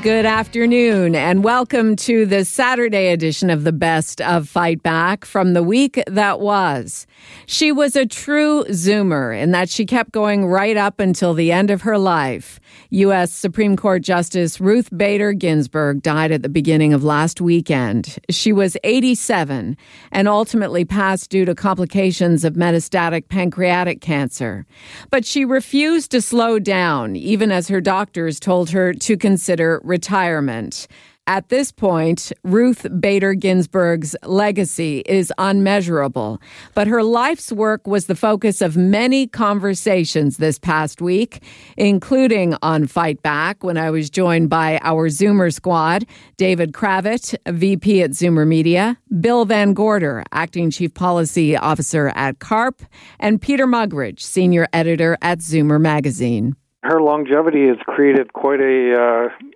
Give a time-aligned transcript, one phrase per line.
[0.00, 5.54] Good afternoon, and welcome to the Saturday edition of the Best of Fight Back from
[5.54, 7.04] the week that was.
[7.46, 11.70] She was a true Zoomer in that she kept going right up until the end
[11.70, 12.60] of her life.
[12.90, 13.32] U.S.
[13.32, 18.18] Supreme Court Justice Ruth Bader Ginsburg died at the beginning of last weekend.
[18.30, 19.76] She was 87
[20.12, 24.66] and ultimately passed due to complications of metastatic pancreatic cancer.
[25.10, 30.86] But she refused to slow down, even as her doctors told her to consider retirement.
[31.28, 36.40] At this point, Ruth Bader Ginsburg's legacy is unmeasurable,
[36.72, 41.42] but her life's work was the focus of many conversations this past week,
[41.76, 46.06] including on Fight Back when I was joined by our Zoomer squad
[46.38, 52.80] David Kravitz, VP at Zoomer Media, Bill Van Gorder, Acting Chief Policy Officer at CARP,
[53.20, 56.56] and Peter Mugridge, Senior Editor at Zoomer Magazine.
[56.84, 59.48] Her longevity has created quite a uh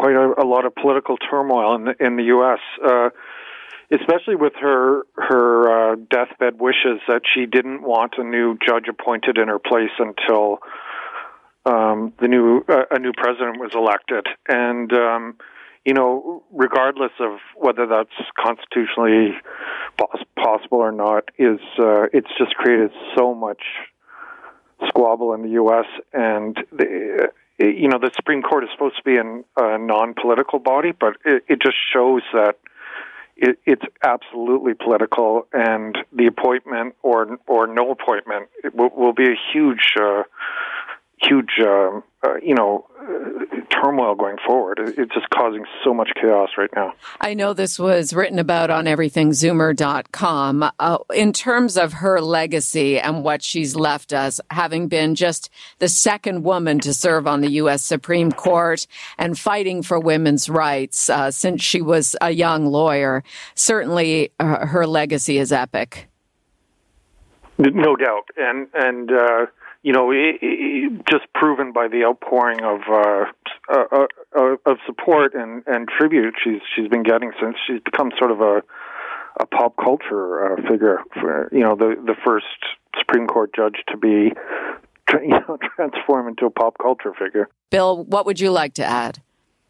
[0.00, 2.60] quite a, a lot of political turmoil in the in the U.S.
[2.82, 3.10] Uh,
[3.92, 9.36] especially with her her uh, deathbed wishes that she didn't want a new judge appointed
[9.36, 10.58] in her place until
[11.66, 15.36] um, the new uh, a new president was elected, and um,
[15.84, 19.36] you know, regardless of whether that's constitutionally
[19.98, 23.62] pos- possible or not, is uh, it's just created so much
[24.88, 25.86] squabble in the U.S.
[26.14, 27.28] and the,
[27.60, 31.60] you know, the Supreme Court is supposed to be a non-political body, but it, it
[31.60, 32.56] just shows that
[33.36, 39.36] it, it's absolutely political, and the appointment or or no appointment will, will be a
[39.52, 40.22] huge, uh,
[41.20, 42.86] huge, uh, uh, you know,
[43.70, 44.78] turmoil going forward.
[44.80, 46.92] It's just causing so much chaos right now.
[47.20, 50.70] I know this was written about on everythingzoomer.com.
[50.78, 55.88] Uh, in terms of her legacy and what she's left us, having been just the
[55.88, 57.82] second woman to serve on the U.S.
[57.82, 58.86] Supreme Court
[59.18, 63.22] and fighting for women's rights uh, since she was a young lawyer,
[63.54, 66.08] certainly uh, her legacy is epic.
[67.58, 69.46] No doubt, and and uh,
[69.82, 73.24] you know, it, it, just proven by the outpouring of uh,
[73.72, 74.06] uh,
[74.38, 78.40] uh, of support and, and tribute she's she's been getting since she's become sort of
[78.40, 78.62] a
[79.38, 80.98] a pop culture uh, figure.
[81.14, 82.46] For, you know, the the first
[82.98, 84.08] Supreme Court judge to be
[85.12, 87.48] you know transform into a pop culture figure.
[87.70, 89.22] Bill, what would you like to add?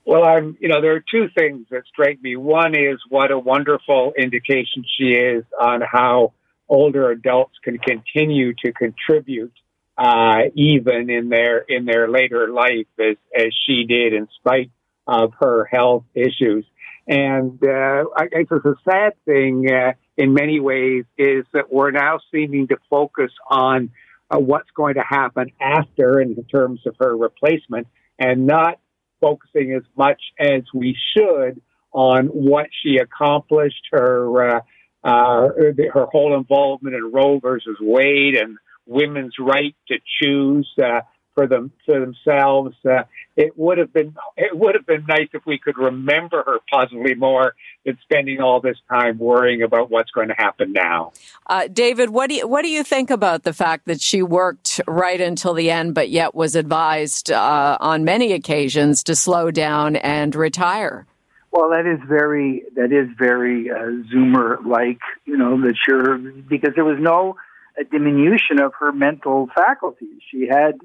[0.07, 2.35] Well, I'm, you know, there are two things that strike me.
[2.35, 6.33] One is what a wonderful indication she is on how
[6.69, 9.53] older adults can continue to contribute
[9.97, 14.71] uh, even in their in their later life as as she did, in spite
[15.07, 16.65] of her health issues.
[17.07, 22.21] And uh, I guess the sad thing uh, in many ways is that we're now
[22.31, 23.91] seeming to focus on
[24.31, 28.79] uh, what's going to happen after in terms of her replacement and not
[29.21, 31.61] focusing as much as we should
[31.93, 34.61] on what she accomplished, her uh,
[35.03, 35.49] uh,
[35.93, 41.01] her whole involvement in Roe versus Wade and women's right to choose uh,
[41.35, 42.75] for them for themselves.
[42.85, 43.05] Uh,
[43.37, 47.15] it would have been it would have been nice if we could remember her possibly
[47.15, 47.55] more
[47.85, 51.13] than spending all this time worrying about what's going to happen now.
[51.47, 54.81] Uh, David, what do you what do you think about the fact that she worked
[54.87, 59.97] right until the end, but yet was advised uh, on many occasions to slow down
[59.97, 61.07] and retire?
[61.53, 66.75] Well, that is very that is very uh, Zoomer like, you know, that you're because
[66.75, 67.37] there was no
[67.79, 70.21] a diminution of her mental faculties.
[70.31, 70.81] She had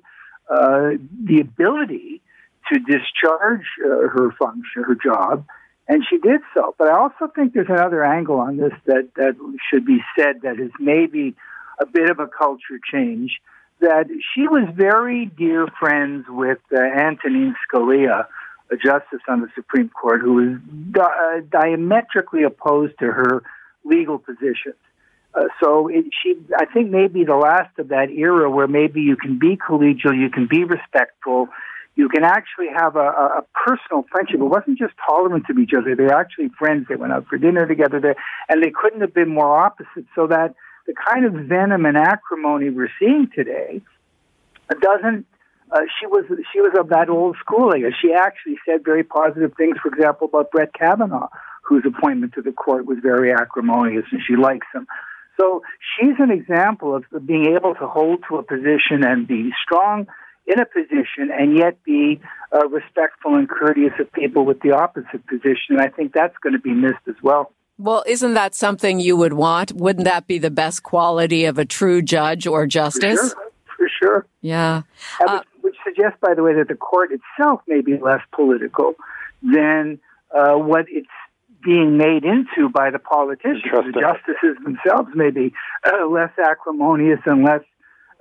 [0.50, 0.91] uh,
[1.23, 2.22] the ability
[2.72, 5.46] to discharge uh, her function, her job,
[5.88, 6.75] and she did so.
[6.78, 9.35] But I also think there's another angle on this that, that
[9.69, 11.35] should be said that is maybe
[11.79, 13.40] a bit of a culture change.
[13.82, 18.26] That she was very dear friends with uh, Antonin Scalia,
[18.72, 20.59] a justice on the Supreme Court, who was
[20.91, 23.43] di- uh, diametrically opposed to her
[23.84, 24.76] legal positions.
[25.35, 29.17] Uh, so it, she, I think, maybe the last of that era where maybe you
[29.17, 31.49] can be collegial, you can be respectful,
[31.96, 34.35] you can actually have a, a, personal friendship.
[34.35, 36.87] It wasn't just tolerance of each other; they were actually friends.
[36.90, 38.16] They went out for dinner together, there,
[38.49, 40.05] and they couldn't have been more opposite.
[40.14, 40.55] So that
[40.87, 43.82] the kind of venom and acrimony we're seeing today
[44.82, 45.26] doesn't.
[45.72, 47.72] Uh, she was she was of that old school.
[47.73, 51.29] I guess she actually said very positive things, for example, about Brett Kavanaugh,
[51.64, 54.85] whose appointment to the court was very acrimonious and she likes him.
[55.37, 55.64] So
[55.97, 60.08] she's an example of being able to hold to a position and be strong
[60.47, 62.20] in a position and yet be
[62.53, 65.72] uh, respectful and courteous of people with the opposite position.
[65.76, 67.52] And I think that's going to be missed as well.
[67.78, 69.73] Well, isn't that something you would want?
[69.73, 73.20] Wouldn't that be the best quality of a true judge or justice?
[73.20, 73.49] For sure.
[73.78, 74.26] For sure.
[74.41, 74.84] Yeah.
[75.20, 78.93] Uh, which, which, suggests, by the way, that the court itself may be less political
[79.41, 79.99] than
[80.34, 81.08] uh, what it's
[81.66, 83.64] being made into by the politicians.
[83.66, 85.53] The justices themselves may be
[85.84, 87.62] uh, less acrimonious and less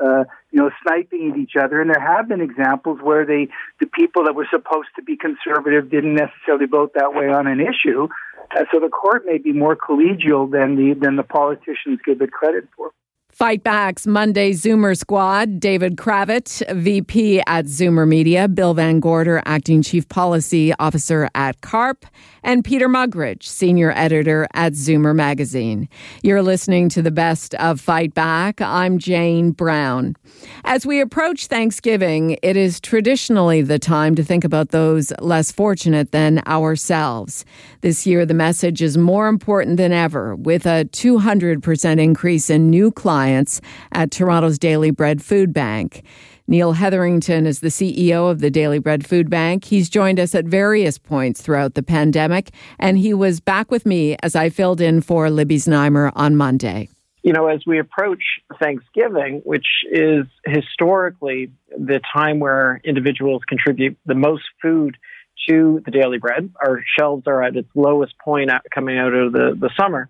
[0.00, 1.80] uh, you know, sniping at each other.
[1.80, 3.48] And there have been examples where they,
[3.80, 7.60] the people that were supposed to be conservative didn't necessarily vote that way on an
[7.60, 8.08] issue.
[8.56, 12.32] Uh, so the court may be more collegial than the than the politicians give it
[12.32, 12.90] credit for.
[13.34, 19.82] Fight Back's Monday Zoomer Squad, David Kravitz, VP at Zoomer Media, Bill Van Gorder, Acting
[19.82, 22.06] Chief Policy Officer at CARP,
[22.44, 25.88] and Peter Mugridge, Senior Editor at Zoomer Magazine.
[26.22, 28.60] You're listening to the best of Fight Back.
[28.60, 30.14] I'm Jane Brown.
[30.66, 36.10] As we approach Thanksgiving, it is traditionally the time to think about those less fortunate
[36.10, 37.44] than ourselves.
[37.82, 42.90] This year, the message is more important than ever, with a 200% increase in new
[42.90, 43.60] clients
[43.92, 46.02] at Toronto's Daily Bread Food Bank.
[46.48, 49.64] Neil Hetherington is the CEO of the Daily Bread Food Bank.
[49.64, 54.16] He's joined us at various points throughout the pandemic, and he was back with me
[54.22, 56.88] as I filled in for Libby Znaimer on Monday.
[57.24, 58.22] You know, as we approach
[58.60, 64.96] Thanksgiving, which is historically the time where individuals contribute the most food
[65.48, 66.52] to the daily bread.
[66.62, 70.08] Our shelves are at its lowest point coming out of the, the summer.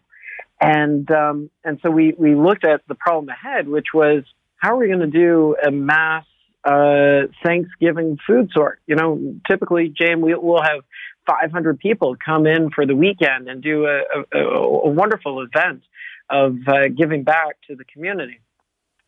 [0.61, 4.25] And, um, and so we, we looked at the problem ahead, which was
[4.57, 6.25] how are we going to do a mass
[6.65, 8.81] uh, Thanksgiving food sort?
[8.87, 10.81] You know, typically, Jane, we, will have
[11.27, 14.01] 500 people come in for the weekend and do a,
[14.33, 15.83] a, a wonderful event
[16.31, 18.41] of uh, giving back to the community.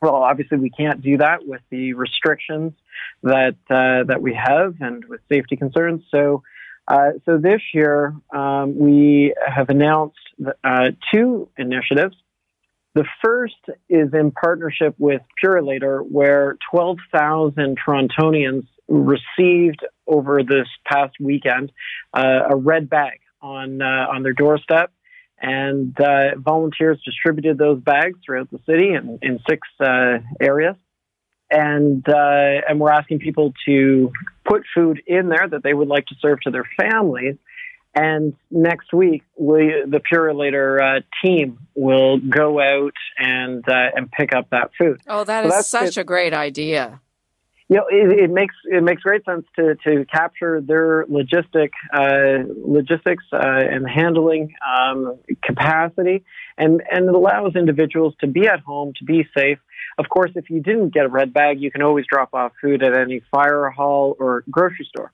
[0.01, 2.75] Well, obviously, we can't do that with the restrictions
[3.23, 6.03] that uh, that we have and with safety concerns.
[6.11, 6.43] So,
[6.87, 10.19] uh, so this year um, we have announced
[10.63, 12.15] uh, two initiatives.
[12.95, 13.55] The first
[13.89, 21.73] is in partnership with Purolator, where 12,000 Torontonians received over this past weekend
[22.15, 24.93] uh, a red bag on uh, on their doorstep
[25.41, 30.77] and uh, volunteers distributed those bags throughout the city in, in six uh, areas.
[31.51, 34.11] And uh, and we're asking people to
[34.45, 37.37] put food in there that they would like to serve to their families.
[37.95, 44.35] And next week, we, the Purolator uh, team will go out and uh, and pick
[44.35, 45.01] up that food.
[45.07, 46.01] Oh, that so is such it.
[46.01, 47.01] a great idea
[47.69, 52.45] you know, it, it, makes it makes great sense to to capture their logistic uh,
[52.65, 56.25] logistics uh, and handling um, capacity,
[56.57, 59.59] and and it allows individuals to be at home, to be safe.
[59.99, 62.85] Of course, if you didn't get a red bag, you can always drop off food
[62.85, 65.13] at any fire hall or grocery store.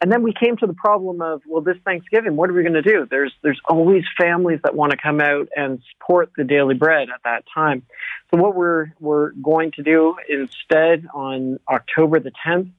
[0.00, 2.74] And then we came to the problem of, well, this Thanksgiving, what are we going
[2.74, 3.06] to do?
[3.10, 7.22] There's there's always families that want to come out and support the daily bread at
[7.24, 7.82] that time.
[8.30, 12.70] So what we're we're going to do instead on October the 10th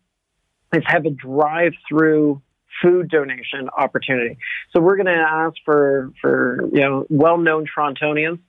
[0.73, 2.41] is have a drive-through
[2.81, 4.37] food donation opportunity.
[4.73, 8.39] So we're going to ask for for you know well-known Torontonians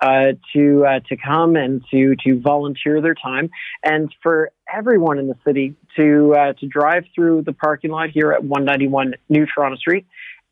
[0.00, 3.50] uh, to uh, to come and to to volunteer their time,
[3.84, 8.32] and for everyone in the city to uh, to drive through the parking lot here
[8.32, 10.06] at 191 New Toronto Street.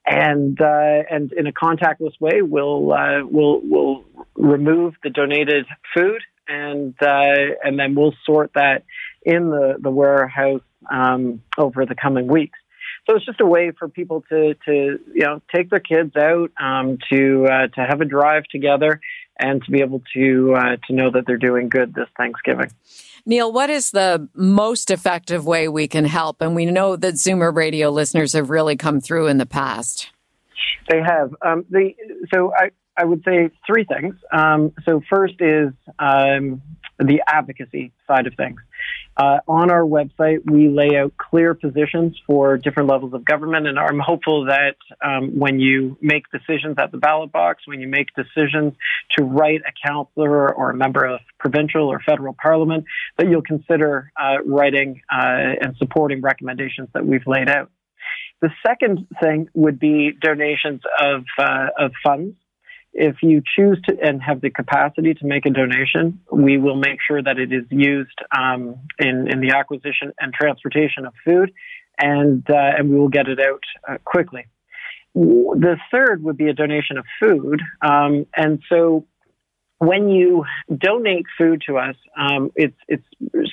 [0.05, 6.21] And uh, and in a contactless way, we'll uh, we'll we'll remove the donated food
[6.49, 8.85] and uh, and then we'll sort that
[9.23, 12.59] in the the warehouse um, over the coming weeks.
[13.07, 16.53] So it's just a way for people to, to you know, take their kids out,
[16.61, 19.01] um, to, uh, to have a drive together
[19.39, 22.71] and to be able to, uh, to know that they're doing good this Thanksgiving.
[23.27, 26.41] Neil, what is the most effective way we can help?
[26.41, 30.11] And we know that Zoomer radio listeners have really come through in the past.
[30.89, 31.35] They have.
[31.43, 31.95] Um, the,
[32.33, 34.15] so I, I would say three things.
[34.33, 36.63] Um, so first is um,
[36.99, 38.61] the advocacy side of things.
[39.15, 43.79] Uh, on our website, we lay out clear positions for different levels of government, and
[43.79, 48.09] I'm hopeful that um, when you make decisions at the ballot box, when you make
[48.15, 48.73] decisions
[49.19, 52.87] to write a councillor or a member of provincial or federal parliament,
[53.19, 57.71] that you'll consider uh, writing uh, and supporting recommendations that we've laid out.
[58.41, 62.35] The second thing would be donations of, uh, of funds
[62.93, 66.99] if you choose to and have the capacity to make a donation, we will make
[67.07, 71.53] sure that it is used um, in in the acquisition and transportation of food,
[71.99, 74.47] and uh, and we will get it out uh, quickly.
[75.15, 77.61] the third would be a donation of food.
[77.81, 79.07] Um, and so
[79.83, 83.05] when you donate food to us, um, it's it's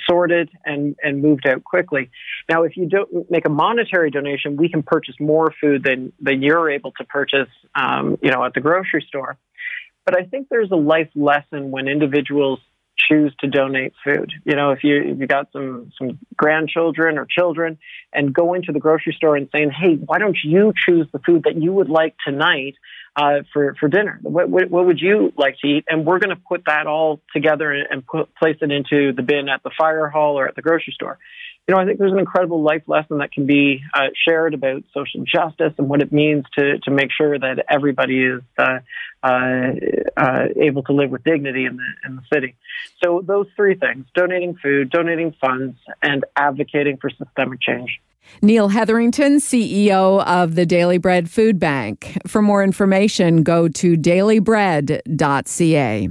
[0.07, 2.11] sorted and and moved out quickly.
[2.47, 6.43] Now, if you don't make a monetary donation, we can purchase more food than than
[6.43, 9.39] you're able to purchase, um, you know, at the grocery store.
[10.05, 12.59] But I think there's a life lesson when individuals
[13.09, 14.31] choose to donate food.
[14.45, 17.77] You know, if you if you got some some grandchildren or children
[18.13, 21.43] and go into the grocery store and saying, "Hey, why don't you choose the food
[21.43, 22.75] that you would like tonight?"
[23.15, 24.19] uh, for for dinner?
[24.21, 25.85] What, what, what, would you like to eat?
[25.89, 29.23] And we're going to put that all together and, and put, place it into the
[29.23, 31.17] bin at the fire hall or at the grocery store.
[31.69, 34.81] You know, I think there's an incredible life lesson that can be uh, shared about
[34.91, 38.79] social justice and what it means to to make sure that everybody is uh,
[39.21, 39.73] uh,
[40.17, 42.55] uh able to live with dignity in the in the city.
[43.03, 48.01] So those three things: donating food, donating funds, and advocating for systemic change.
[48.41, 52.17] Neil Hetherington, CEO of the Daily Bread Food Bank.
[52.25, 56.09] For more information, go to dailybread.ca.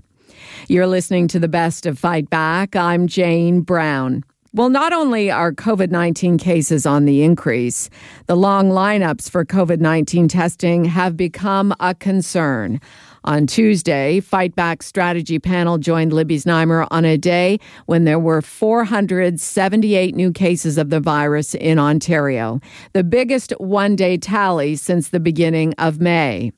[0.68, 2.76] You're listening to the best of Fight Back.
[2.76, 4.22] I'm Jane Brown.
[4.58, 7.88] Well, not only are COVID 19 cases on the increase,
[8.26, 12.80] the long lineups for COVID 19 testing have become a concern.
[13.22, 18.42] On Tuesday, Fight Back Strategy Panel joined Libby Znaimer on a day when there were
[18.42, 22.60] 478 new cases of the virus in Ontario,
[22.94, 26.50] the biggest one day tally since the beginning of May.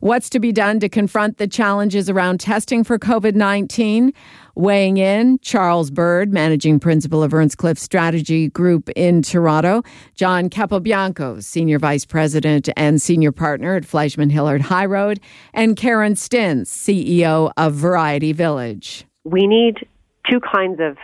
[0.00, 4.12] What's to be done to confront the challenges around testing for COVID 19?
[4.56, 9.82] Weighing in, Charles Bird, managing principal of Earnscliffe Strategy Group in Toronto,
[10.14, 15.18] John Capobianco, senior vice president and senior partner at Fleishman Hillard High Road,
[15.52, 19.04] and Karen Stintz, CEO of Variety Village.
[19.24, 19.88] We need
[20.30, 20.98] two kinds of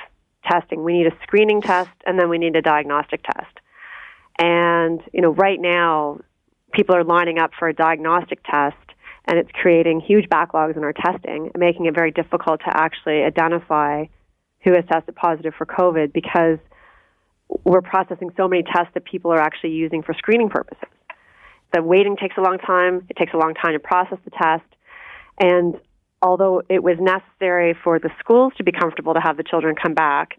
[0.47, 0.85] testing.
[0.85, 3.59] We need a screening test and then we need a diagnostic test.
[4.39, 6.21] And, you know, right now,
[6.73, 8.77] people are lining up for a diagnostic test
[9.27, 14.05] and it's creating huge backlogs in our testing making it very difficult to actually identify
[14.62, 16.59] who has tested positive for COVID because
[17.65, 20.89] we're processing so many tests that people are actually using for screening purposes.
[21.73, 23.07] The waiting takes a long time.
[23.09, 24.65] It takes a long time to process the test.
[25.39, 25.77] And
[26.23, 29.95] although it was necessary for the schools to be comfortable to have the children come
[29.95, 30.39] back,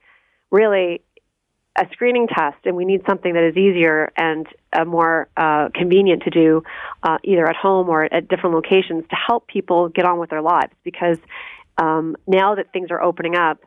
[0.51, 1.01] really
[1.77, 6.23] a screening test, and we need something that is easier and uh, more uh, convenient
[6.23, 6.63] to do
[7.03, 10.41] uh, either at home or at different locations to help people get on with their
[10.41, 10.73] lives.
[10.83, 11.17] Because
[11.77, 13.59] um, now that things are opening up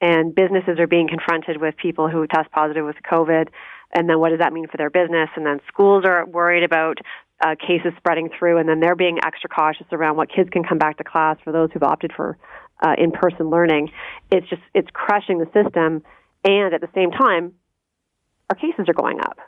[0.00, 3.48] and businesses are being confronted with people who test positive with COVID,
[3.94, 5.28] and then what does that mean for their business?
[5.36, 6.98] And then schools are worried about
[7.44, 10.78] uh, cases spreading through, and then they're being extra cautious around what kids can come
[10.78, 12.36] back to class for those who've opted for
[12.84, 13.92] uh, in-person learning.
[14.32, 16.02] It's just it's crushing the system
[16.44, 17.52] and at the same time,
[18.50, 19.38] our cases are going up.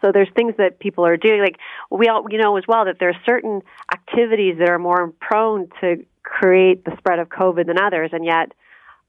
[0.00, 1.40] So there's things that people are doing.
[1.40, 1.58] Like
[1.90, 5.68] we all we know as well that there are certain activities that are more prone
[5.80, 8.52] to create the spread of COVID than others, and yet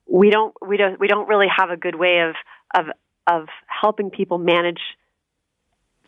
[0.08, 2.36] we don't we don't we don't really have a good way of
[2.74, 2.94] of
[3.28, 4.80] of helping people manage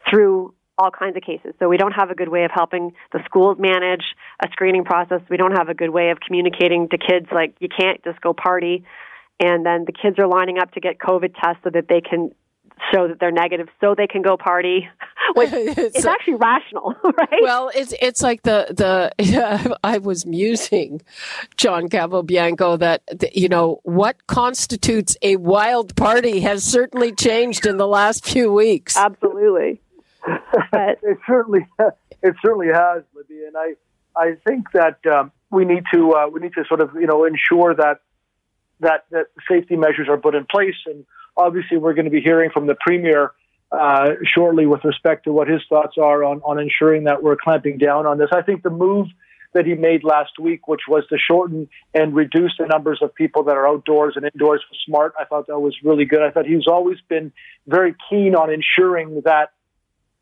[0.09, 1.53] through all kinds of cases.
[1.59, 4.03] So we don't have a good way of helping the schools manage
[4.41, 5.21] a screening process.
[5.27, 8.33] We don't have a good way of communicating to kids like you can't just go
[8.33, 8.85] party
[9.39, 12.31] and then the kids are lining up to get COVID tests so that they can
[12.91, 14.87] show that they're negative so they can go party
[15.35, 17.41] which it's, actually rational right?
[17.41, 21.01] Well it's it's like the the i was musing
[21.55, 23.01] john capobianco that
[23.35, 28.95] you know what constitutes a wild party has certainly changed in the last few weeks.
[28.95, 29.81] Absolutely.
[30.71, 31.67] But, it certainly
[32.21, 33.73] it certainly has libby and i
[34.15, 37.25] i think that um, we need to uh, we need to sort of you know
[37.25, 38.01] ensure that
[38.79, 40.75] that, that safety measures are put in place.
[40.85, 41.05] And
[41.35, 43.31] obviously, we're going to be hearing from the premier
[43.71, 47.77] uh, shortly with respect to what his thoughts are on, on ensuring that we're clamping
[47.77, 48.29] down on this.
[48.31, 49.07] I think the move
[49.53, 53.43] that he made last week, which was to shorten and reduce the numbers of people
[53.43, 55.13] that are outdoors and indoors, was smart.
[55.19, 56.21] I thought that was really good.
[56.21, 57.31] I thought he's always been
[57.65, 59.51] very keen on ensuring that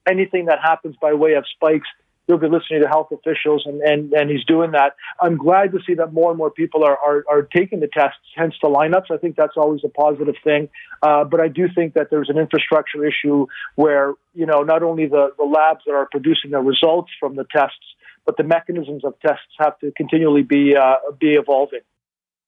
[0.07, 1.87] anything that happens by way of spikes
[2.27, 4.95] he'll be listening to health officials, and, and, and he's doing that.
[5.21, 8.19] I'm glad to see that more and more people are, are, are taking the tests,
[8.35, 9.11] hence the lineups.
[9.11, 10.69] I think that's always a positive thing.
[11.01, 15.07] Uh, but I do think that there's an infrastructure issue where, you know, not only
[15.07, 17.77] the, the labs that are producing the results from the tests,
[18.25, 21.81] but the mechanisms of tests have to continually be, uh, be evolving.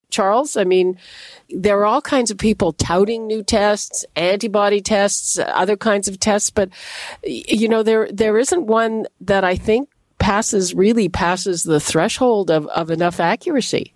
[0.10, 0.58] Charles?
[0.58, 0.98] I mean,
[1.50, 6.50] there are all kinds of people touting new tests, antibody tests, other kinds of tests,
[6.50, 6.70] but
[7.24, 12.66] you know, there there isn't one that I think passes really passes the threshold of,
[12.68, 13.94] of enough accuracy.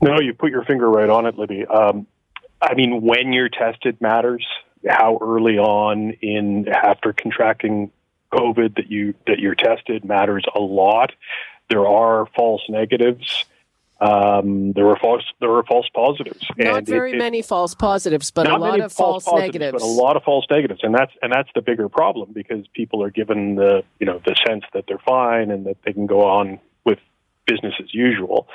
[0.00, 1.66] No, you put your finger right on it, Libby.
[1.66, 2.06] Um,
[2.60, 4.46] I mean, when you're tested matters.
[4.86, 7.90] How early on in after contracting
[8.32, 11.12] COVID that you that you're tested matters a lot.
[11.70, 13.44] There are false negatives.
[13.98, 16.44] Um, there were false there were false positives.
[16.58, 19.72] Not and very it, it, many false positives, but a lot of false, false negatives.
[19.72, 23.02] But a lot of false negatives, and that's and that's the bigger problem because people
[23.02, 26.22] are given the you know the sense that they're fine and that they can go
[26.26, 26.98] on with
[27.46, 28.48] business as usual.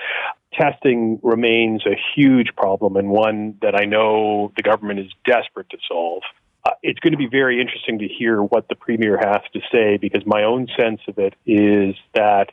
[0.54, 5.78] Testing remains a huge problem and one that I know the government is desperate to
[5.88, 6.22] solve.
[6.64, 9.98] Uh, it's going to be very interesting to hear what the premier has to say
[9.98, 12.52] because my own sense of it is that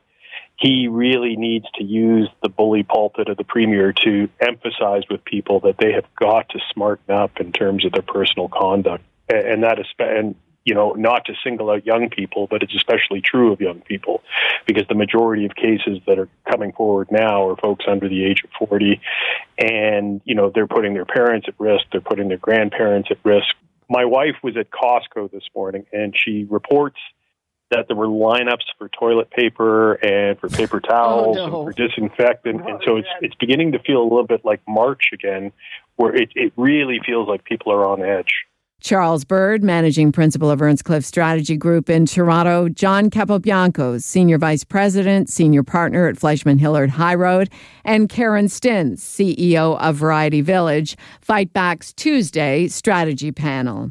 [0.58, 5.60] he really needs to use the bully pulpit of the premier to emphasize with people
[5.60, 9.78] that they have got to smarten up in terms of their personal conduct, and that
[9.78, 10.34] is and
[10.64, 14.22] you know not to single out young people, but it's especially true of young people
[14.66, 18.42] because the majority of cases that are coming forward now are folks under the age
[18.42, 19.00] of forty,
[19.58, 23.54] and you know they're putting their parents at risk, they're putting their grandparents at risk.
[23.88, 26.98] My wife was at Costco this morning, and she reports
[27.70, 31.66] that there were lineups for toilet paper and for paper towels oh, no.
[31.66, 32.62] and for disinfectant.
[32.62, 35.52] Oh, and so it's it's beginning to feel a little bit like March again,
[35.96, 38.46] where it, it really feels like people are on edge.
[38.80, 45.28] Charles Bird, Managing Principal of Earnscliffe Strategy Group in Toronto, John Capobianco, Senior Vice President,
[45.28, 47.50] Senior Partner at Fleishman Hillard High Road,
[47.84, 53.90] and Karen Stintz, CEO of Variety Village, Fight Back's Tuesday Strategy Panel.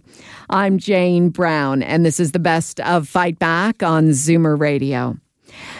[0.49, 5.17] I'm Jane Brown, and this is the best of Fight Back on Zoomer Radio.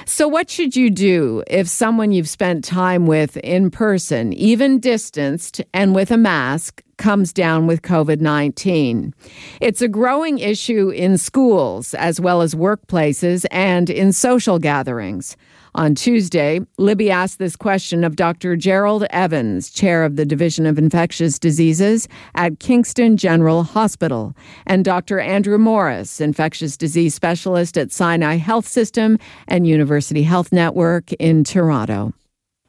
[0.06, 5.62] So, what should you do if someone you've spent time with in person, even distanced
[5.74, 9.14] and with a mask, comes down with COVID 19.
[9.62, 15.38] It's a growing issue in schools as well as workplaces and in social gatherings.
[15.78, 18.56] On Tuesday, Libby asked this question of Dr.
[18.56, 25.20] Gerald Evans, chair of the Division of Infectious Diseases at Kingston General Hospital, and Dr.
[25.20, 32.12] Andrew Morris, infectious disease specialist at Sinai Health System and University Health Network in Toronto.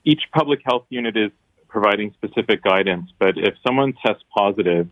[0.04, 1.30] Each public health unit is
[1.66, 4.86] providing specific guidance, but if someone tests positive,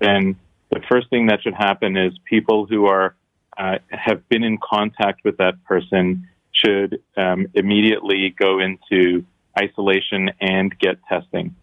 [0.00, 0.36] then
[0.70, 3.14] the first thing that should happen is people who are
[3.56, 6.28] uh, have been in contact with that person
[6.64, 9.24] should um, immediately go into
[9.58, 11.54] isolation and get testing.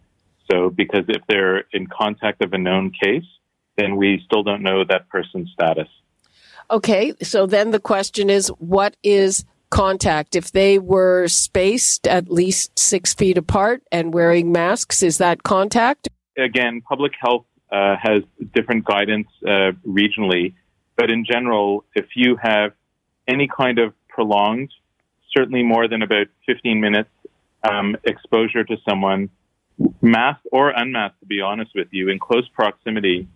[0.50, 3.24] So, because if they're in contact of a known case,
[3.76, 5.88] then we still don't know that person's status.
[6.70, 10.36] Okay, so then the question is what is contact.
[10.36, 16.08] If they were spaced at least six feet apart and wearing masks, is that contact?
[16.36, 18.22] Again, public health uh, has
[18.54, 20.54] different guidance uh, regionally,
[20.96, 22.72] but in general, if you have
[23.26, 24.70] any kind of prolonged,
[25.36, 27.10] certainly more than about 15 minutes
[27.62, 29.30] um, exposure to someone,
[30.00, 33.28] masked or unmasked, to be honest with you, in close proximity,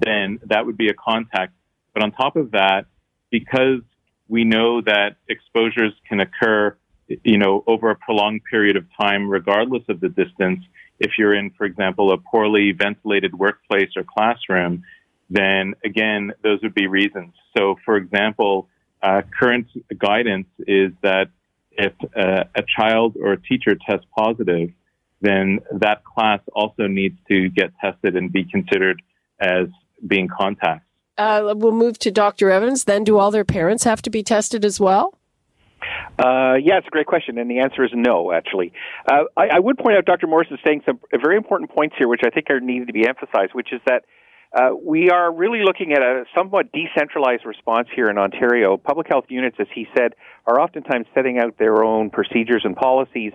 [0.00, 1.52] then that would be a contact.
[1.94, 2.86] But on top of that,
[3.30, 3.80] because
[4.28, 6.76] we know that exposures can occur,
[7.22, 10.60] you know, over a prolonged period of time, regardless of the distance.
[10.98, 14.84] If you're in, for example, a poorly ventilated workplace or classroom,
[15.28, 17.34] then again, those would be reasons.
[17.56, 18.68] So, for example,
[19.02, 19.66] uh, current
[19.98, 21.28] guidance is that
[21.72, 24.70] if uh, a child or a teacher tests positive,
[25.20, 29.00] then that class also needs to get tested and be considered
[29.40, 29.68] as
[30.06, 30.84] being contact.
[31.18, 32.50] Uh, we'll move to Dr.
[32.50, 32.84] Evans.
[32.84, 35.14] Then, do all their parents have to be tested as well?
[36.18, 38.32] Uh, yeah, it's a great question, and the answer is no.
[38.32, 38.72] Actually,
[39.10, 40.26] uh, I, I, would point out Dr.
[40.26, 43.06] Morris is saying some very important points here, which I think are needed to be
[43.06, 43.52] emphasized.
[43.52, 44.04] Which is that
[44.54, 48.76] uh, we are really looking at a somewhat decentralized response here in Ontario.
[48.76, 50.14] Public health units, as he said,
[50.46, 53.32] are oftentimes setting out their own procedures and policies,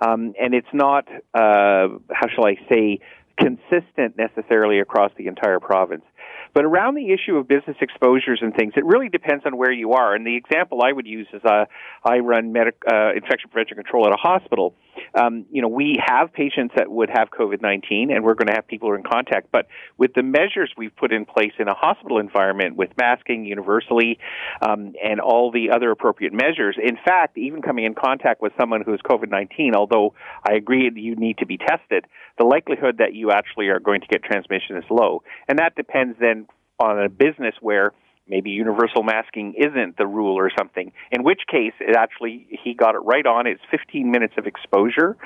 [0.00, 3.00] um, and it's not, uh, how shall I say,
[3.36, 6.04] consistent necessarily across the entire province.
[6.52, 9.92] But around the issue of business exposures and things, it really depends on where you
[9.92, 10.14] are.
[10.14, 11.66] And the example I would use is uh,
[12.04, 14.74] I run medic, uh, infection prevention control at a hospital.
[15.14, 18.54] Um, you know, we have patients that would have COVID 19, and we're going to
[18.54, 19.48] have people who are in contact.
[19.52, 19.66] But
[19.98, 24.18] with the measures we've put in place in a hospital environment with masking universally
[24.62, 28.82] um, and all the other appropriate measures, in fact, even coming in contact with someone
[28.82, 30.14] who is COVID 19, although
[30.48, 32.06] I agree you need to be tested,
[32.38, 35.22] the likelihood that you actually are going to get transmission is low.
[35.48, 36.46] And that depends then
[36.78, 37.92] on a business where
[38.30, 40.92] maybe universal masking isn't the rule or something.
[41.10, 43.46] In which case, it actually he got it right on.
[43.46, 45.16] It's 15 minutes of exposure.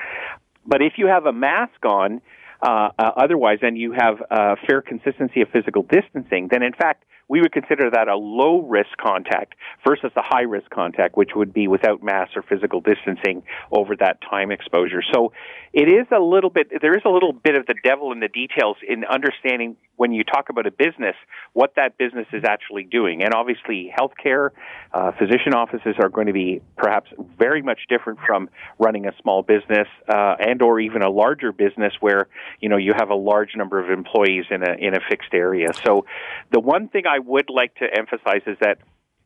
[0.65, 2.21] But if you have a mask on,
[2.61, 7.03] uh, uh, otherwise, and you have uh, fair consistency of physical distancing, then in fact,
[7.27, 9.55] we would consider that a low risk contact
[9.87, 14.19] versus a high risk contact, which would be without mask or physical distancing over that
[14.29, 15.01] time exposure.
[15.13, 15.33] So
[15.73, 18.27] it is a little bit, there is a little bit of the devil in the
[18.27, 21.15] details in understanding when you talk about a business,
[21.53, 23.23] what that business is actually doing.
[23.23, 24.49] And obviously, healthcare,
[24.93, 29.41] uh, physician offices are going to be perhaps very much different from running a small
[29.41, 32.27] business uh, and or even a larger business where
[32.59, 35.69] you know you have a large number of employees in a in a fixed area.
[35.85, 36.05] So,
[36.51, 38.79] the one thing would like to emphasize is that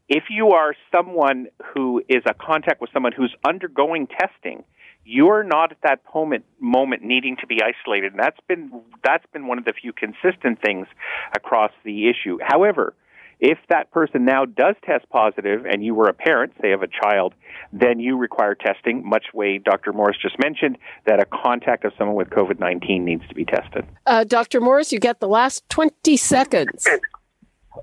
[0.08, 4.63] if you are someone who is a contact with someone who's undergoing testing
[5.06, 8.12] you're not at that moment moment needing to be isolated.
[8.12, 8.69] And that's been
[9.04, 10.88] that's been one of the few consistent things
[11.36, 12.38] across the issue.
[12.41, 12.93] However
[13.39, 16.88] if that person now does test positive and you were a parent say of a
[16.88, 17.34] child
[17.71, 22.17] then you require testing much way dr morris just mentioned that a contact of someone
[22.17, 23.86] with covid-19 needs to be tested.
[24.06, 26.86] Uh, dr morris you get the last 20 seconds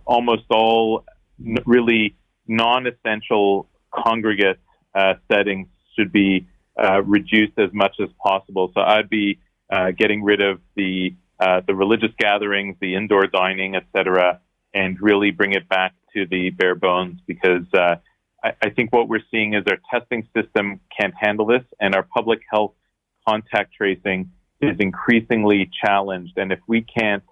[0.04, 1.04] almost all
[1.64, 4.58] really non-essential congregate
[4.94, 6.46] uh, settings should be
[6.82, 8.70] uh, reduced as much as possible.
[8.74, 9.38] So I'd be
[9.70, 14.40] uh, getting rid of the uh, the religious gatherings, the indoor dining, etc.,
[14.72, 17.96] and really bring it back to the bare bones because uh,
[18.42, 22.04] I, I, think what we're seeing is our testing system can't handle this, and our
[22.04, 22.72] public health
[23.28, 26.38] contact tracing is increasingly challenged.
[26.38, 27.22] And if we can't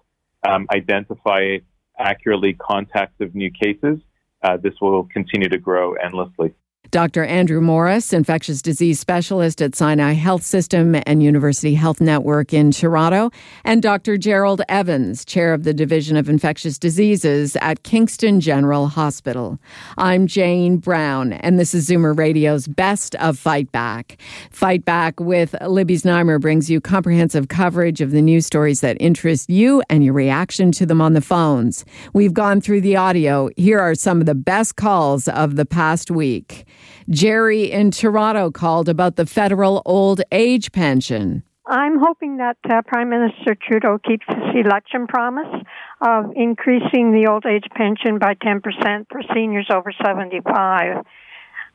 [0.47, 1.57] um, identify
[1.99, 3.99] accurately contacts of new cases,
[4.43, 6.53] uh, this will continue to grow endlessly.
[6.95, 7.25] Dr.
[7.25, 13.31] Andrew Morris, infectious disease specialist at Sinai Health System and University Health Network in Toronto,
[13.65, 14.15] and Dr.
[14.15, 19.59] Gerald Evans, chair of the Division of Infectious Diseases at Kingston General Hospital.
[19.97, 24.17] I'm Jane Brown, and this is Zoomer Radio's Best of Fight Back.
[24.49, 29.49] Fight Back with Libby Znaimer brings you comprehensive coverage of the news stories that interest
[29.49, 31.83] you and your reaction to them on the phones.
[32.13, 33.49] We've gone through the audio.
[33.57, 36.65] Here are some of the best calls of the past week.
[37.09, 41.43] Jerry in Toronto called about the federal old age pension.
[41.67, 45.63] I'm hoping that uh, Prime Minister Trudeau keeps his election promise
[45.99, 48.61] of increasing the old age pension by 10%
[49.09, 51.05] for seniors over 75.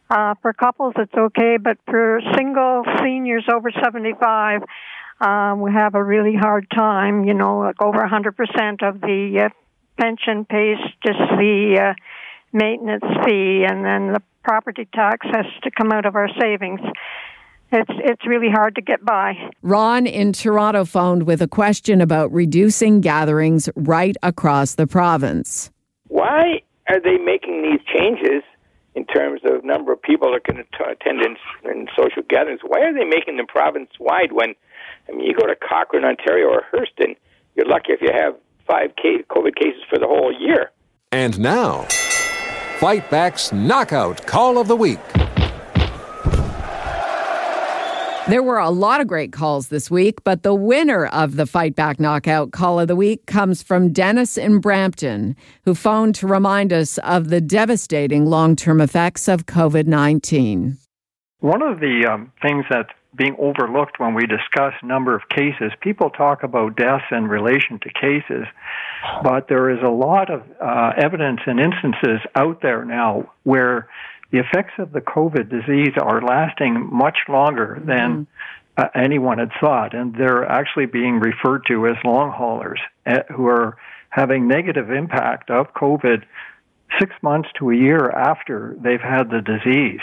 [0.08, 4.62] Uh, for couples, it's okay, but for single seniors over 75,
[5.20, 7.24] um, we have a really hard time.
[7.24, 9.48] You know, like over 100% of the uh,
[10.00, 11.94] pension pays just the uh,
[12.52, 16.80] maintenance fee, and then the property tax has to come out of our savings.
[17.72, 19.34] It's it's really hard to get by.
[19.62, 25.70] Ron in Toronto phoned with a question about reducing gatherings right across the province.
[26.08, 28.42] Why are they making these changes
[28.96, 31.36] in terms of number of people that can attend in,
[31.70, 32.60] in social gatherings?
[32.66, 34.54] Why are they making them province wide when
[35.08, 37.14] I mean you go to Cochrane, Ontario or Hurston,
[37.54, 38.34] you're lucky if you have
[38.66, 40.70] five COVID cases for the whole year.
[41.12, 41.86] And now
[42.80, 44.98] Fight Back's Knockout Call of the Week.
[48.26, 51.76] There were a lot of great calls this week, but the winner of the Fight
[51.76, 56.72] Back Knockout Call of the Week comes from Dennis in Brampton, who phoned to remind
[56.72, 60.78] us of the devastating long term effects of COVID 19.
[61.40, 65.72] One of the um, things that being overlooked when we discuss number of cases.
[65.80, 68.46] People talk about deaths in relation to cases,
[69.22, 73.88] but there is a lot of uh, evidence and instances out there now where
[74.30, 78.82] the effects of the COVID disease are lasting much longer than mm-hmm.
[78.82, 83.46] uh, anyone had thought, and they're actually being referred to as long haulers uh, who
[83.46, 83.76] are
[84.10, 86.24] having negative impact of COVID
[86.98, 90.00] six months to a year after they've had the disease.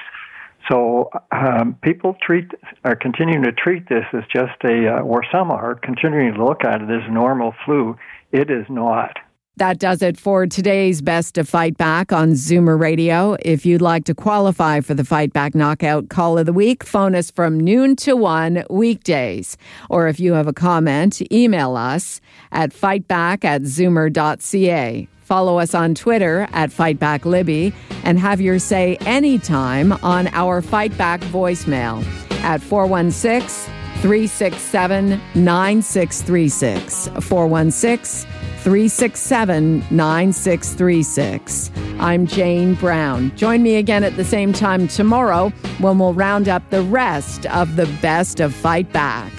[0.69, 2.51] So um, people treat
[2.83, 6.63] are continuing to treat this as just a, uh, or some are continuing to look
[6.63, 7.95] at it as normal flu.
[8.31, 9.17] It is not.
[9.57, 13.35] That does it for today's Best to Fight Back on Zoomer Radio.
[13.41, 17.15] If you'd like to qualify for the Fight Back Knockout Call of the Week, phone
[17.15, 19.57] us from noon to 1 weekdays.
[19.89, 25.07] Or if you have a comment, email us at fightback at zoomer.ca.
[25.27, 27.73] Follow us on Twitter at FightbackLibby
[28.05, 32.01] and have your say anytime on our Fightback voicemail
[32.43, 37.09] at 416 367 9636.
[37.19, 41.71] 416 367 9636.
[41.99, 43.35] I'm Jane Brown.
[43.35, 47.75] Join me again at the same time tomorrow when we'll round up the rest of
[47.75, 49.33] the best of Fight Back.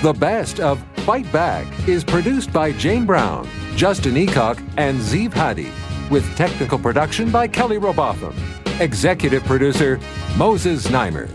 [0.00, 5.70] The best of Fight Back is produced by Jane Brown Justin Eacock, and Zeev Hadi,
[6.10, 8.34] with technical production by Kelly Robotham.
[8.80, 9.98] Executive producer,
[10.36, 11.28] Moses Znaimer.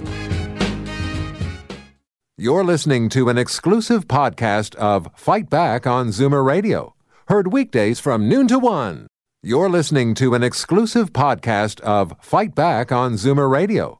[2.37, 6.93] You're listening to an exclusive podcast of Fight Back on Zoomer Radio,
[7.27, 9.07] heard weekdays from noon to one.
[9.41, 13.99] You're listening to an exclusive podcast of Fight Back on Zoomer Radio.